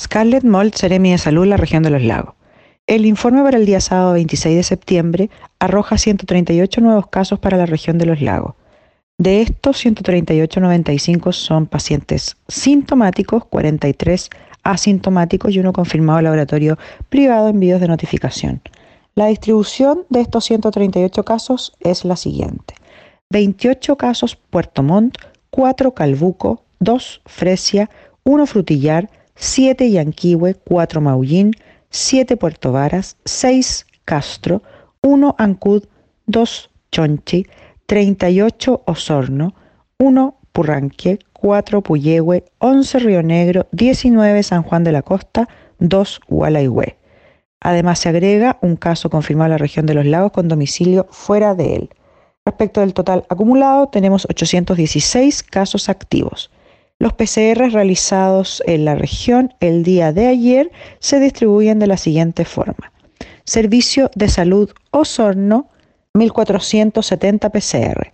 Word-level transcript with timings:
Scarlett 0.00 0.44
Mold, 0.44 0.74
Seremi 0.76 1.10
de 1.10 1.18
Salud, 1.18 1.44
la 1.44 1.58
región 1.58 1.82
de 1.82 1.90
los 1.90 2.02
lagos. 2.02 2.34
El 2.86 3.04
informe 3.04 3.42
para 3.42 3.58
el 3.58 3.66
día 3.66 3.82
sábado 3.82 4.14
26 4.14 4.56
de 4.56 4.62
septiembre 4.62 5.30
arroja 5.58 5.98
138 5.98 6.80
nuevos 6.80 7.08
casos 7.08 7.38
para 7.38 7.58
la 7.58 7.66
región 7.66 7.98
de 7.98 8.06
los 8.06 8.22
lagos. 8.22 8.54
De 9.18 9.42
estos, 9.42 9.84
138.95 9.84 11.32
son 11.32 11.66
pacientes 11.66 12.38
sintomáticos, 12.48 13.44
43 13.44 14.30
asintomáticos 14.62 15.54
y 15.54 15.58
uno 15.58 15.74
confirmado 15.74 16.22
laboratorio 16.22 16.78
privado 17.10 17.48
en 17.48 17.60
vídeos 17.60 17.82
de 17.82 17.88
notificación. 17.88 18.62
La 19.14 19.26
distribución 19.26 20.06
de 20.08 20.22
estos 20.22 20.46
138 20.46 21.24
casos 21.26 21.74
es 21.80 22.06
la 22.06 22.16
siguiente. 22.16 22.72
28 23.28 23.96
casos 23.96 24.36
Puerto 24.36 24.82
Montt, 24.82 25.18
4 25.50 25.92
Calbuco, 25.92 26.64
2 26.78 27.20
Fresia, 27.26 27.90
1 28.24 28.46
Frutillar, 28.46 29.10
7 29.40 29.90
Yanquihue, 29.90 30.54
4 30.54 31.00
Maullín, 31.00 31.52
7 31.88 32.36
Puerto 32.36 32.72
Varas, 32.72 33.16
6 33.24 33.86
Castro, 34.04 34.62
1 35.00 35.34
Ancud, 35.38 35.84
2 36.26 36.70
Chonchi, 36.92 37.46
38 37.86 38.82
Osorno, 38.84 39.54
1 39.98 40.38
Purranque, 40.52 41.18
4 41.32 41.80
Puyehue, 41.80 42.44
11 42.58 42.98
Río 42.98 43.22
Negro, 43.22 43.66
19 43.72 44.42
San 44.42 44.62
Juan 44.62 44.84
de 44.84 44.92
la 44.92 45.00
Costa, 45.00 45.48
2 45.78 46.20
Gualaihue. 46.28 46.98
Además 47.60 47.98
se 47.98 48.10
agrega 48.10 48.58
un 48.60 48.76
caso 48.76 49.08
confirmado 49.08 49.46
en 49.46 49.52
la 49.52 49.58
región 49.58 49.86
de 49.86 49.94
los 49.94 50.04
lagos 50.04 50.32
con 50.32 50.48
domicilio 50.48 51.06
fuera 51.10 51.54
de 51.54 51.76
él. 51.76 51.90
Respecto 52.44 52.80
del 52.80 52.92
total 52.92 53.24
acumulado, 53.30 53.88
tenemos 53.88 54.26
816 54.28 55.42
casos 55.44 55.88
activos. 55.88 56.50
Los 57.00 57.14
PCR 57.14 57.72
realizados 57.72 58.62
en 58.66 58.84
la 58.84 58.94
región 58.94 59.54
el 59.60 59.82
día 59.84 60.12
de 60.12 60.26
ayer 60.26 60.70
se 60.98 61.18
distribuyen 61.18 61.78
de 61.78 61.86
la 61.86 61.96
siguiente 61.96 62.44
forma. 62.44 62.92
Servicio 63.44 64.10
de 64.14 64.28
Salud 64.28 64.68
Osorno, 64.90 65.70
1.470 66.12 67.50
PCR. 67.50 68.12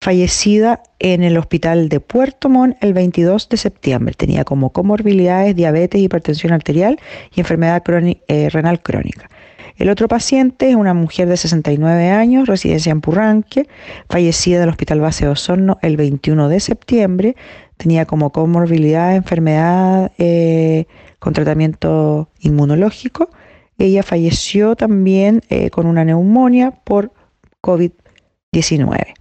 fallecida 0.00 0.82
en 0.98 1.22
el 1.22 1.38
hospital 1.38 1.88
de 1.88 2.00
Puerto 2.00 2.48
Montt 2.48 2.76
el 2.80 2.94
22 2.94 3.48
de 3.48 3.58
septiembre. 3.58 4.14
Tenía 4.18 4.42
como 4.42 4.70
comorbilidades 4.70 5.54
diabetes, 5.54 6.00
hipertensión 6.00 6.52
arterial 6.52 6.98
y 7.32 7.38
enfermedad 7.38 7.80
eh, 8.26 8.50
renal 8.50 8.82
crónica. 8.82 9.30
El 9.76 9.90
otro 9.90 10.06
paciente 10.06 10.70
es 10.70 10.76
una 10.76 10.94
mujer 10.94 11.28
de 11.28 11.36
69 11.36 12.10
años, 12.10 12.46
residencia 12.46 12.92
en 12.92 13.00
Purranque, 13.00 13.66
fallecida 14.08 14.60
del 14.60 14.68
Hospital 14.68 15.00
Base 15.00 15.24
de 15.24 15.32
Osorno 15.32 15.78
el 15.82 15.96
21 15.96 16.48
de 16.48 16.60
septiembre. 16.60 17.36
Tenía 17.76 18.06
como 18.06 18.30
comorbilidad 18.30 19.16
enfermedad 19.16 20.12
eh, 20.18 20.86
con 21.18 21.32
tratamiento 21.32 22.28
inmunológico. 22.38 23.30
Ella 23.76 24.04
falleció 24.04 24.76
también 24.76 25.42
eh, 25.48 25.70
con 25.70 25.86
una 25.86 26.04
neumonía 26.04 26.70
por 26.70 27.10
COVID-19. 27.60 29.14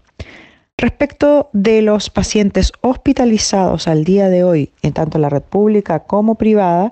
Respecto 0.78 1.50
de 1.53 1.81
los 1.81 2.12
pacientes 2.12 2.74
hospitalizados 2.81 3.88
al 3.88 4.03
día 4.03 4.30
de 4.30 4.44
hoy, 4.44 4.72
en 4.84 4.94
tanto 4.94 5.18
la 5.18 5.30
red 5.30 5.42
pública 5.42 6.02
como 6.02 6.36
privada, 6.36 6.92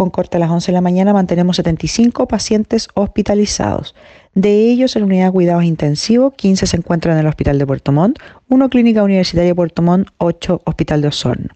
con 0.00 0.08
corte 0.08 0.38
a 0.38 0.40
las 0.40 0.50
11 0.50 0.72
de 0.72 0.72
la 0.72 0.80
mañana 0.80 1.12
mantenemos 1.12 1.56
75 1.56 2.26
pacientes 2.26 2.88
hospitalizados. 2.94 3.94
De 4.32 4.70
ellos, 4.70 4.96
en 4.96 5.02
unidad 5.02 5.26
de 5.26 5.32
cuidados 5.32 5.62
intensivos, 5.62 6.32
15 6.36 6.66
se 6.66 6.76
encuentran 6.78 7.16
en 7.16 7.20
el 7.20 7.26
Hospital 7.26 7.58
de 7.58 7.66
Puerto 7.66 7.92
Montt, 7.92 8.18
1 8.48 8.70
Clínica 8.70 9.02
Universitaria 9.02 9.50
de 9.50 9.54
Puerto 9.54 9.82
Montt, 9.82 10.08
8 10.16 10.62
Hospital 10.64 11.02
de 11.02 11.08
Osorno. 11.08 11.48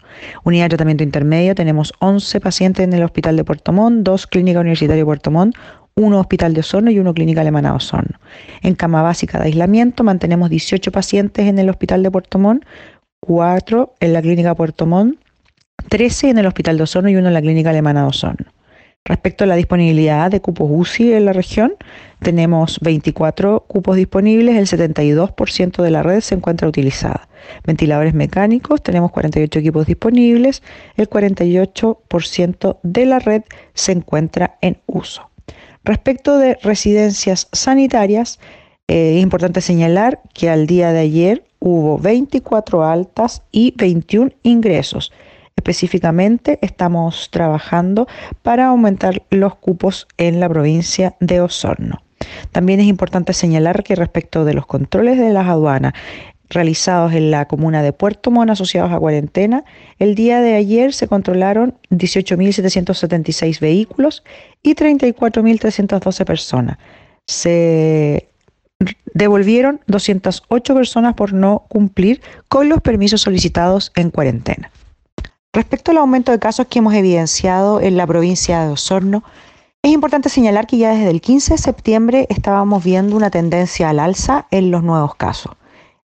Unidad 0.43 0.65
de 0.65 0.69
tratamiento 0.69 1.03
intermedio, 1.03 1.55
tenemos 1.55 1.91
11 1.97 2.39
pacientes 2.39 2.83
en 2.83 2.93
el 2.93 3.01
Hospital 3.01 3.35
de 3.35 3.43
Puerto 3.43 3.71
Montt, 3.73 4.05
2 4.05 4.27
Clínica 4.27 4.59
Universitaria 4.59 5.01
de 5.01 5.05
Puerto 5.05 5.31
Montt, 5.31 5.55
1 5.95 6.19
Hospital 6.19 6.53
de 6.53 6.59
Osorno 6.59 6.91
y 6.91 6.99
1 6.99 7.15
Clínica 7.15 7.41
Alemana 7.41 7.71
de 7.71 7.77
Osorno. 7.77 8.19
En 8.61 8.75
cama 8.75 9.01
básica 9.01 9.39
de 9.39 9.45
aislamiento 9.45 10.03
mantenemos 10.03 10.51
18 10.51 10.91
pacientes 10.91 11.47
en 11.47 11.57
el 11.57 11.67
Hospital 11.67 12.03
de 12.03 12.11
Puerto 12.11 12.37
Montt, 12.37 12.63
4 13.21 13.95
en 14.01 14.13
la 14.13 14.21
Clínica 14.21 14.53
Puerto 14.53 14.85
Montt, 14.85 15.17
13 15.89 16.29
en 16.29 16.37
el 16.37 16.45
Hospital 16.45 16.77
de 16.77 16.83
Osorno 16.83 17.09
y 17.09 17.15
uno 17.15 17.27
en 17.27 17.33
la 17.33 17.41
Clínica 17.41 17.69
Alemana 17.69 18.01
de 18.01 18.07
Osorno. 18.07 18.51
Respecto 19.07 19.43
a 19.43 19.47
la 19.47 19.55
disponibilidad 19.55 20.31
de 20.31 20.41
cupos 20.41 20.67
UCI 20.71 21.13
en 21.13 21.25
la 21.25 21.33
región, 21.33 21.75
tenemos 22.21 22.79
24 22.81 23.65
cupos 23.67 23.97
disponibles, 23.97 24.57
el 24.57 24.79
72% 24.79 25.83
de 25.83 25.91
la 25.91 26.01
red 26.01 26.21
se 26.21 26.33
encuentra 26.33 26.67
utilizada. 26.67 27.27
Ventiladores 27.65 28.15
mecánicos, 28.15 28.81
tenemos 28.81 29.11
48 29.11 29.59
equipos 29.59 29.85
disponibles, 29.85 30.63
el 30.97 31.07
48% 31.07 32.77
de 32.81 33.05
la 33.05 33.19
red 33.19 33.43
se 33.75 33.91
encuentra 33.91 34.57
en 34.61 34.79
uso. 34.87 35.29
Respecto 35.83 36.39
de 36.39 36.57
residencias 36.63 37.47
sanitarias, 37.51 38.39
eh, 38.87 39.17
es 39.17 39.21
importante 39.21 39.61
señalar 39.61 40.19
que 40.33 40.49
al 40.49 40.65
día 40.65 40.91
de 40.93 41.01
ayer 41.01 41.43
hubo 41.59 41.99
24 41.99 42.83
altas 42.83 43.43
y 43.51 43.75
21 43.77 44.31
ingresos. 44.41 45.11
Específicamente 45.65 46.59
estamos 46.61 47.29
trabajando 47.31 48.07
para 48.43 48.67
aumentar 48.67 49.23
los 49.29 49.55
cupos 49.55 50.07
en 50.17 50.39
la 50.39 50.49
provincia 50.49 51.15
de 51.19 51.41
Osorno. 51.41 52.03
También 52.51 52.81
es 52.81 52.87
importante 52.87 53.33
señalar 53.33 53.83
que 53.83 53.95
respecto 53.95 54.45
de 54.45 54.53
los 54.53 54.65
controles 54.65 55.17
de 55.17 55.33
las 55.33 55.47
aduanas 55.47 55.93
realizados 56.49 57.13
en 57.13 57.31
la 57.31 57.47
comuna 57.47 57.81
de 57.81 57.93
Puerto 57.93 58.31
Montt 58.31 58.51
asociados 58.51 58.91
a 58.91 58.99
cuarentena, 58.99 59.63
el 59.97 60.13
día 60.13 60.41
de 60.41 60.55
ayer 60.55 60.93
se 60.93 61.07
controlaron 61.07 61.73
18.776 61.89 63.59
vehículos 63.59 64.23
y 64.61 64.75
34.312 64.75 66.25
personas. 66.25 66.77
Se 67.25 68.29
devolvieron 69.13 69.79
208 69.87 70.75
personas 70.75 71.13
por 71.15 71.33
no 71.33 71.65
cumplir 71.69 72.21
con 72.49 72.69
los 72.69 72.81
permisos 72.81 73.21
solicitados 73.21 73.91
en 73.95 74.11
cuarentena. 74.11 74.69
Respecto 75.55 75.91
al 75.91 75.99
aumento 75.99 76.33
de 76.33 76.39
casos 76.39 76.67
que 76.67 76.79
hemos 76.79 76.93
evidenciado 76.95 77.79
en 77.79 77.95
la 77.95 78.05
provincia 78.05 78.65
de 78.65 78.73
Osorno, 78.73 79.23
es 79.81 79.93
importante 79.93 80.27
señalar 80.27 80.67
que 80.67 80.75
ya 80.75 80.91
desde 80.91 81.09
el 81.09 81.21
15 81.21 81.53
de 81.53 81.57
septiembre 81.57 82.27
estábamos 82.29 82.83
viendo 82.83 83.15
una 83.15 83.29
tendencia 83.29 83.89
al 83.89 84.01
alza 84.01 84.47
en 84.51 84.69
los 84.69 84.83
nuevos 84.83 85.15
casos. 85.15 85.53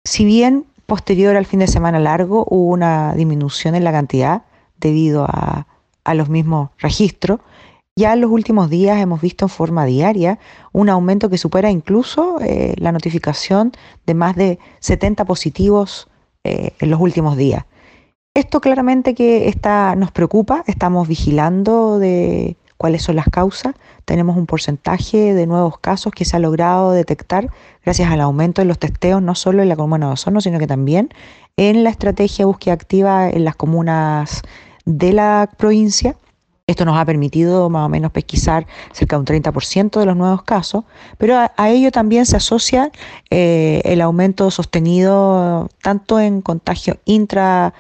Si 0.04 0.24
bien 0.24 0.68
posterior 0.86 1.36
al 1.36 1.48
fin 1.48 1.62
de 1.62 1.68
semana 1.68 1.98
largo 1.98 2.46
hubo 2.48 2.72
una 2.72 3.16
disminución 3.16 3.74
en 3.74 3.84
la 3.84 3.92
cantidad 3.92 4.44
debido 4.80 5.26
a, 5.28 5.66
los 6.14 6.30
mismos 6.30 6.70
registros, 6.78 7.40
ya 7.96 8.14
en 8.14 8.22
los 8.22 8.30
últimos 8.30 8.70
días 8.70 9.00
hemos 9.00 9.20
visto 9.20 9.46
en 9.46 9.50
forma 9.50 9.86
diaria 9.86 10.38
un 10.74 10.90
aumento 10.90 11.28
que 11.28 11.40
supera 11.40 11.72
incluso 11.72 12.40
eh, 12.40 12.76
la 12.78 12.92
notificación 12.92 13.72
de 14.06 14.14
más 14.14 14.36
de 14.36 14.60
70 14.82 15.26
positivos 15.26 16.08
eh, 16.44 16.74
en 16.80 16.92
los 16.92 17.02
últimos 17.02 17.36
días. 17.36 17.66
Esto 18.40 18.62
claramente 18.62 19.16
que 19.16 19.50
está, 19.50 19.98
nos 19.98 20.12
preocupa, 20.12 20.64
estamos 20.66 21.10
vigilando 21.10 22.00
de 22.00 22.56
cuáles 22.78 23.04
son 23.04 23.18
las 23.18 23.26
causas. 23.26 23.76
Tenemos 24.06 24.38
un 24.38 24.46
porcentaje 24.46 25.34
de 25.34 25.46
nuevos 25.46 25.78
casos 25.78 26.14
que 26.14 26.24
se 26.24 26.38
ha 26.38 26.40
logrado 26.40 26.94
detectar 26.94 27.50
gracias 27.84 28.10
al 28.10 28.22
aumento 28.22 28.62
de 28.62 28.66
los 28.66 28.80
testeos, 28.80 29.22
no 29.22 29.36
solo 29.36 29.62
en 29.62 29.68
la 29.68 29.76
comuna 29.76 30.08
de 30.08 30.14
Osorno, 30.14 30.40
sino 30.40 30.58
que 30.58 30.68
también 30.68 31.10
en 31.58 31.84
la 31.84 31.90
estrategia 31.90 32.44
de 32.44 32.46
búsqueda 32.46 32.76
activa 32.76 33.30
en 33.30 33.44
las 33.44 33.58
comunas 33.58 34.42
de 34.86 35.12
la 35.12 35.50
provincia. 35.58 36.16
Esto 36.66 36.86
nos 36.86 36.98
ha 36.98 37.04
permitido 37.04 37.70
más 37.70 37.88
o 37.88 37.90
menos 37.90 38.14
pesquisar 38.14 38.68
cerca 38.94 39.18
de 39.18 39.20
un 39.20 39.26
30% 39.26 40.00
de 40.00 40.06
los 40.06 40.16
nuevos 40.16 40.44
casos, 40.44 40.86
pero 41.18 41.36
a, 41.38 41.70
ello 41.70 41.92
también 41.92 42.26
se 42.26 42.38
asocia 42.38 42.90
eh, 43.32 43.82
el 43.84 44.00
aumento 44.00 44.50
sostenido 44.50 45.68
tanto 45.82 46.22
en 46.22 46.42
contagio 46.42 47.00
intra 47.04 47.74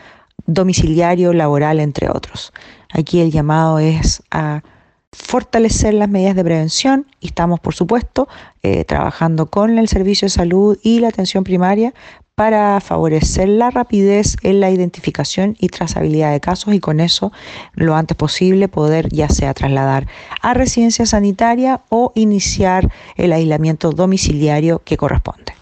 domiciliario, 0.45 1.33
laboral, 1.33 1.79
entre 1.79 2.09
otros. 2.09 2.53
Aquí 2.91 3.21
el 3.21 3.31
llamado 3.31 3.79
es 3.79 4.23
a 4.31 4.63
fortalecer 5.11 5.93
las 5.93 6.09
medidas 6.09 6.35
de 6.35 6.43
prevención 6.43 7.07
y 7.19 7.27
estamos, 7.27 7.59
por 7.59 7.73
supuesto, 7.73 8.27
eh, 8.61 8.85
trabajando 8.85 9.47
con 9.47 9.77
el 9.79 9.87
servicio 9.87 10.27
de 10.27 10.29
salud 10.29 10.77
y 10.83 10.99
la 10.99 11.07
atención 11.07 11.43
primaria 11.43 11.93
para 12.35 12.79
favorecer 12.79 13.49
la 13.49 13.69
rapidez 13.69 14.37
en 14.43 14.61
la 14.61 14.71
identificación 14.71 15.57
y 15.59 15.67
trazabilidad 15.67 16.31
de 16.31 16.39
casos 16.39 16.73
y 16.73 16.79
con 16.79 17.01
eso 17.01 17.33
lo 17.73 17.95
antes 17.95 18.15
posible 18.15 18.69
poder 18.69 19.09
ya 19.09 19.27
sea 19.27 19.53
trasladar 19.53 20.07
a 20.41 20.53
residencia 20.53 21.05
sanitaria 21.05 21.81
o 21.89 22.13
iniciar 22.15 22.89
el 23.17 23.33
aislamiento 23.33 23.91
domiciliario 23.91 24.81
que 24.85 24.95
corresponde. 24.95 25.58